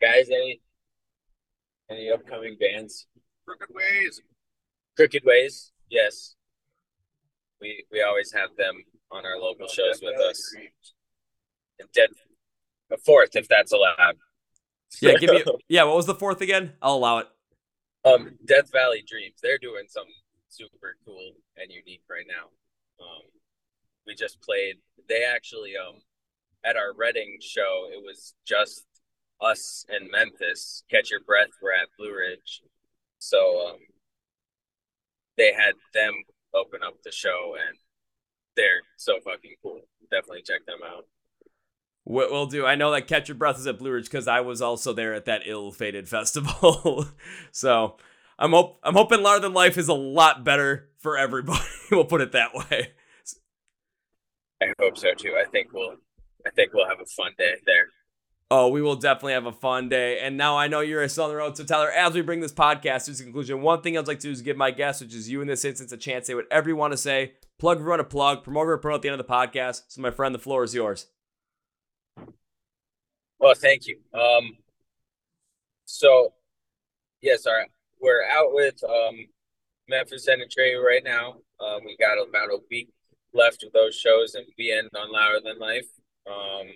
[0.00, 0.60] guys, any
[1.90, 3.06] Any upcoming bands?
[3.46, 4.20] Crooked Ways.
[4.96, 6.34] Crooked Ways, yes.
[7.60, 8.74] We we always have them
[9.10, 10.54] on our local shows with us.
[11.78, 12.08] And Dead
[12.90, 14.16] a fourth, if that's allowed.
[15.00, 15.44] Yeah, give me.
[15.68, 16.72] Yeah, what was the fourth again?
[16.80, 17.26] I'll allow it.
[18.04, 19.36] um Death Valley Dreams.
[19.42, 20.12] They're doing something
[20.48, 22.46] super cool and unique right now.
[23.04, 23.22] Um,
[24.06, 24.76] we just played.
[25.08, 25.96] They actually um
[26.64, 27.88] at our Reading show.
[27.92, 28.86] It was just
[29.40, 30.84] us and Memphis.
[30.90, 31.50] Catch Your Breath.
[31.60, 32.62] We're at Blue Ridge,
[33.18, 33.76] so um,
[35.36, 36.14] they had them
[36.54, 37.76] open up the show, and
[38.56, 39.82] they're so fucking cool.
[40.10, 41.06] Definitely check them out.
[42.04, 44.40] What we'll do, I know that Catch Your Breath is at Blue Ridge because I
[44.40, 47.06] was also there at that ill-fated festival.
[47.50, 47.96] so
[48.38, 51.64] I'm hope I'm hoping Louder Than Life is a lot better for everybody.
[51.90, 52.92] we'll put it that way.
[54.62, 55.36] I hope so too.
[55.36, 55.96] I think we'll,
[56.46, 57.88] I think we'll have a fun day there.
[58.48, 60.20] Oh, we will definitely have a fun day.
[60.20, 61.56] And now I know you're still on the road.
[61.56, 64.28] So, Tyler, as we bring this podcast to its conclusion, one thing I'd like to
[64.28, 66.34] do is give my guests, which is you in this instance, a chance to say
[66.34, 67.32] whatever you want to say.
[67.58, 69.82] Plug run a plug, promote or promote at the end of the podcast.
[69.88, 71.06] So, my friend, the floor is yours.
[73.38, 73.98] Well, thank you.
[74.14, 74.56] Um,
[75.84, 76.32] so
[77.22, 77.66] yes, our
[78.00, 79.26] we're out with um
[79.88, 81.36] Memphis Atreyu right now.
[81.60, 82.88] Um, we got about a week
[83.32, 85.86] left of those shows, and we end on Louder Than Life.
[86.26, 86.66] Um,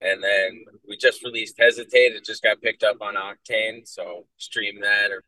[0.00, 2.14] and then we just released Hesitate.
[2.14, 5.22] It just got picked up on Octane, so stream that or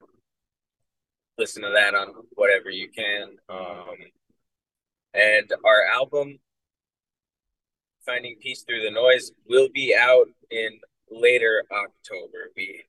[1.38, 3.36] listen to that on whatever you can.
[3.48, 3.96] Um,
[5.14, 6.38] and our album
[8.06, 10.80] Finding Peace Through the Noise will be out in
[11.10, 12.50] later October.
[12.56, 12.82] We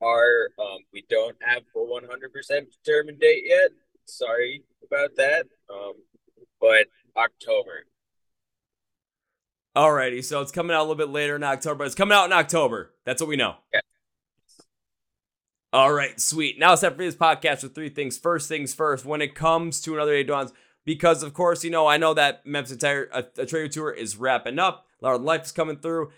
[0.00, 3.70] are um we don't have a 100% determined date yet.
[4.06, 5.46] Sorry about that.
[5.72, 5.94] Um
[6.60, 7.84] but October.
[9.76, 12.24] Alrighty, so it's coming out a little bit later in October, but it's coming out
[12.24, 12.92] in October.
[13.04, 13.54] That's what we know.
[13.72, 13.80] Yeah.
[15.72, 16.58] All right, sweet.
[16.58, 18.18] Now it's time for this podcast with three things.
[18.18, 20.52] First things first, when it comes to another Day Dawns,
[20.84, 24.16] because of course, you know, I know that Memphis entire a, uh, Atreyu Tour is
[24.16, 24.86] wrapping up.
[25.00, 26.10] A lot of life is coming through.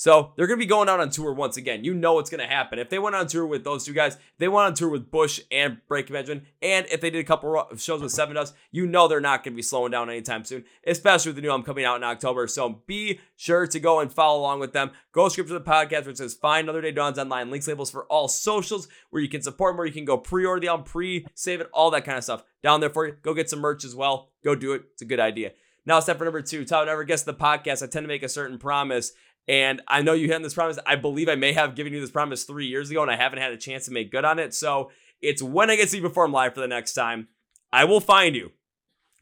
[0.00, 1.84] So they're gonna be going out on tour once again.
[1.84, 2.78] You know what's gonna happen.
[2.78, 5.42] If they went on tour with those two guys, they went on tour with Bush
[5.52, 9.08] and Breaking Benjamin, and if they did a couple of shows with Sevendust, you know
[9.08, 11.98] they're not gonna be slowing down anytime soon, especially with the new album coming out
[11.98, 12.46] in October.
[12.46, 14.92] So be sure to go and follow along with them.
[15.12, 17.50] Go script to the podcast it says Find Another Day Dawns online.
[17.50, 20.60] Links labels for all socials where you can support them, where you can go pre-order
[20.60, 23.16] the album, pre-save it, all that kind of stuff down there for you.
[23.20, 24.30] Go get some merch as well.
[24.42, 24.84] Go do it.
[24.94, 25.52] It's a good idea.
[25.86, 26.64] Now, step for number two.
[26.64, 27.82] Tyler never gets the podcast.
[27.82, 29.12] I tend to make a certain promise
[29.48, 30.78] and I know you had this promise.
[30.86, 33.40] I believe I may have given you this promise three years ago, and I haven't
[33.40, 34.54] had a chance to make good on it.
[34.54, 37.28] So it's when I get to see you perform live for the next time.
[37.72, 38.52] I will find you.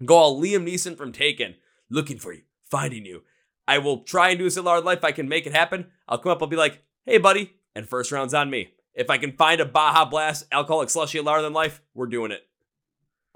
[0.04, 1.56] Go all Liam Neeson from Taken,
[1.90, 3.22] looking for you, finding you.
[3.66, 4.98] I will try and do this in large life.
[4.98, 6.40] If I can make it happen, I'll come up.
[6.40, 8.74] I'll be like, "Hey, buddy," and first round's on me.
[8.94, 12.32] If I can find a Baja Blast alcoholic slushy at Louder Than Life, we're doing
[12.32, 12.48] it.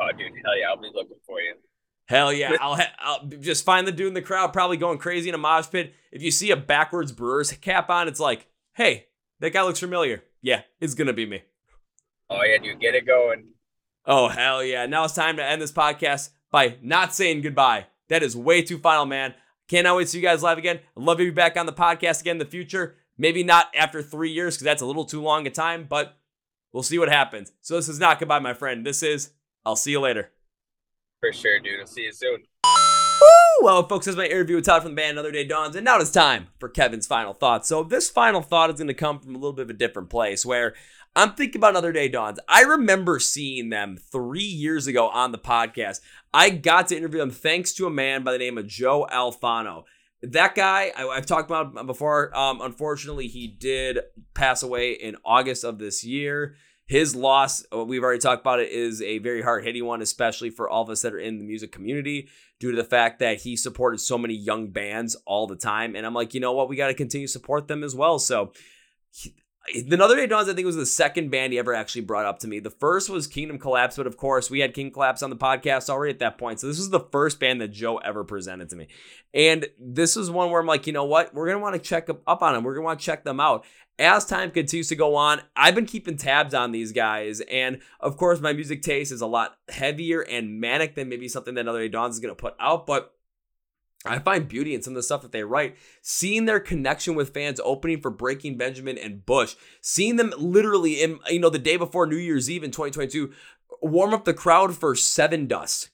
[0.01, 1.55] Oh, dude, hell yeah, I'll be looking for you.
[2.13, 2.57] Hell yeah.
[2.61, 5.39] I'll, ha- I'll just find the dude in the crowd probably going crazy in a
[5.39, 5.95] mosh pit.
[6.11, 9.07] If you see a backwards Brewers cap on, it's like, hey,
[9.41, 10.23] that guy looks familiar.
[10.43, 11.43] Yeah, it's going to be me.
[12.29, 13.47] Oh, yeah, dude, get it going.
[14.05, 14.85] Oh, hell yeah.
[14.85, 17.87] Now it's time to end this podcast by not saying goodbye.
[18.09, 19.33] That is way too final, man.
[19.69, 20.81] Cannot wait to see you guys live again.
[20.95, 22.97] I'd love to be back on the podcast again in the future.
[23.17, 26.19] Maybe not after three years because that's a little too long a time, but
[26.73, 27.53] we'll see what happens.
[27.63, 28.85] So this is not goodbye, my friend.
[28.85, 29.31] This is
[29.65, 30.31] I'll see you later.
[31.23, 31.79] For sure, dude.
[31.79, 32.43] I'll see you soon.
[32.65, 33.65] Woo!
[33.65, 35.85] Well, folks, this is my interview with Todd from the band Another Day Dawns, and
[35.85, 37.69] now it's time for Kevin's final thoughts.
[37.69, 40.11] So this final thought is going to come from a little bit of a different
[40.11, 40.75] place where
[41.15, 42.41] I'm thinking about Another Day Dawns.
[42.49, 46.01] I remember seeing them three years ago on the podcast.
[46.35, 49.85] I got to interview them thanks to a man by the name of Joe Alfano.
[50.23, 52.37] That guy, I, have talked about before.
[52.37, 54.01] Um, unfortunately, he did
[54.35, 56.57] pass away in August of this year.
[56.87, 60.51] His loss, uh, we've already talked about it, is a very hard hitting one, especially
[60.51, 62.29] for all of us that are in the music community,
[62.61, 65.97] due to the fact that he supported so many young bands all the time.
[65.97, 66.69] And I'm like, you know what?
[66.69, 68.19] We got to continue to support them as well.
[68.19, 68.53] So,
[69.75, 72.39] the Another Day Dawns, I think, was the second band he ever actually brought up
[72.41, 72.59] to me.
[72.61, 75.89] The first was Kingdom Collapse, but of course, we had King Collapse on the podcast
[75.89, 76.61] already at that point.
[76.61, 78.89] So, this was the first band that Joe ever presented to me.
[79.35, 81.33] And this is one where I'm like, you know what?
[81.33, 82.65] We're going to want to check up on them.
[82.65, 83.65] We're going to want to check them out
[83.99, 87.41] as time continues to go on, I've been keeping tabs on these guys.
[87.41, 91.55] And of course, my music taste is a lot heavier and manic than maybe something
[91.55, 92.87] that Another Day Dawns is going to put out.
[92.87, 93.15] But
[94.05, 95.77] I find beauty in some of the stuff that they write.
[96.01, 101.21] Seeing their connection with fans opening for Breaking Benjamin and Bush, seeing them literally in,
[101.29, 103.33] you know, the day before New Year's Eve in 2022,
[103.81, 105.91] warm up the crowd for Sevendust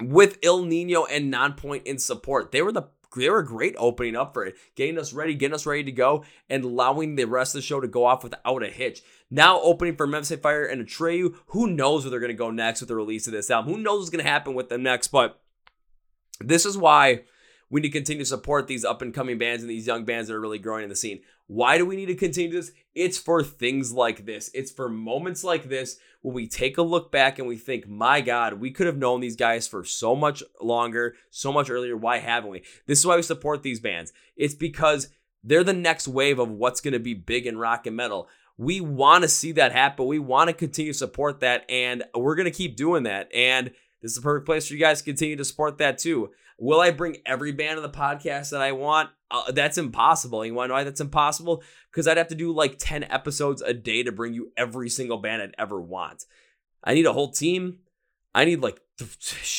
[0.00, 2.52] with Ill Niño and Nonpoint in support.
[2.52, 5.66] They were the they were great opening up for it, getting us ready, getting us
[5.66, 8.66] ready to go, and allowing the rest of the show to go off without a
[8.66, 9.02] hitch.
[9.30, 12.88] Now opening for Memphis Fire and Atreyu, who knows where they're to go next with
[12.88, 13.72] the release of this album?
[13.72, 15.08] Who knows what's to happen with them next?
[15.08, 15.40] But
[16.40, 17.22] this is why
[17.70, 20.28] we need to continue to support these up and coming bands and these young bands
[20.28, 21.20] that are really growing in the scene.
[21.46, 22.72] Why do we need to continue this?
[22.94, 24.50] It's for things like this.
[24.54, 28.20] It's for moments like this when we take a look back and we think, my
[28.20, 31.96] God, we could have known these guys for so much longer, so much earlier.
[31.96, 32.62] Why haven't we?
[32.86, 34.12] This is why we support these bands.
[34.36, 35.08] It's because
[35.42, 38.28] they're the next wave of what's going to be big in rock and metal.
[38.56, 40.06] We want to see that happen.
[40.06, 43.28] We want to continue to support that, and we're going to keep doing that.
[43.34, 43.72] And
[44.04, 46.30] this is the perfect place for you guys to continue to support that too.
[46.58, 49.08] Will I bring every band on the podcast that I want?
[49.30, 50.44] Uh, that's impossible.
[50.44, 51.62] You want to know why that's impossible?
[51.90, 55.16] Because I'd have to do like 10 episodes a day to bring you every single
[55.16, 56.26] band I'd ever want.
[56.84, 57.78] I need a whole team.
[58.34, 59.06] I need like, I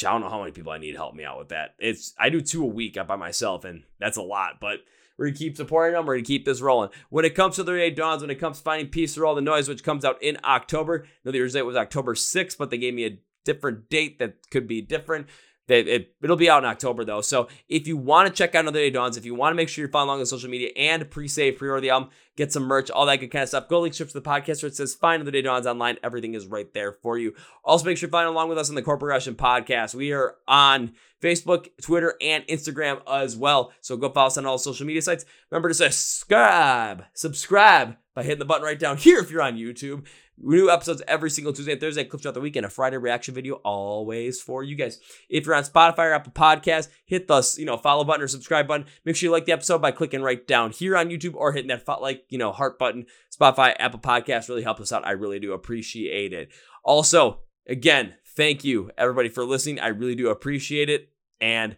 [0.04, 1.74] don't know how many people I need to help me out with that.
[1.80, 4.82] It's I do two a week by myself, and that's a lot, but
[5.18, 6.06] we're gonna keep supporting them.
[6.06, 6.92] We're gonna keep this rolling.
[7.10, 9.34] When it comes to the day dawns, when it comes to finding peace through all
[9.34, 11.08] the noise, which comes out in October.
[11.24, 14.68] No, the date was October 6th, but they gave me a different date that could
[14.68, 15.28] be different.
[15.68, 17.22] It, it, will be out in October though.
[17.22, 19.68] So if you want to check out Another Day Dawns, if you want to make
[19.68, 22.92] sure you're following along on social media and pre-save, pre-order the album, get some merch,
[22.92, 24.94] all that good kind of stuff, go link strip to the podcast where it says
[24.94, 25.98] Find Another Day Dawns online.
[26.04, 27.34] Everything is right there for you.
[27.64, 29.96] Also make sure you're following along with us on the Chord Progression Podcast.
[29.96, 33.72] We are on Facebook, Twitter, and Instagram as well.
[33.82, 35.26] So go follow us on all social media sites.
[35.50, 40.06] Remember to subscribe, subscribe by hitting the button right down here if you're on YouTube.
[40.38, 43.56] New episodes every single Tuesday and Thursday, clips throughout the weekend, a Friday reaction video
[43.56, 45.00] always for you guys.
[45.30, 48.68] If you're on Spotify or Apple Podcast, hit the you know follow button or subscribe
[48.68, 48.88] button.
[49.06, 51.70] Make sure you like the episode by clicking right down here on YouTube or hitting
[51.70, 53.06] that like you know heart button.
[53.34, 55.06] Spotify, Apple Podcast really helps us out.
[55.06, 56.50] I really do appreciate it.
[56.84, 59.80] Also, again, thank you everybody for listening.
[59.80, 61.10] I really do appreciate it
[61.40, 61.78] and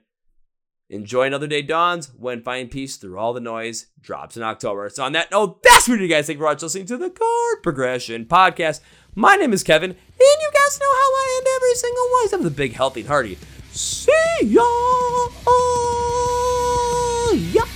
[0.89, 4.89] Enjoy another day dawns when finding peace through all the noise drops in October.
[4.89, 7.61] So on that note, that's what you guys think for watching listening to the Chord
[7.61, 8.79] Progression Podcast.
[9.13, 12.43] My name is Kevin, and you guys know how I end every single one of
[12.43, 13.37] the big healthy and hearty.
[13.71, 14.11] See
[14.43, 14.63] ya!
[17.53, 17.66] ya!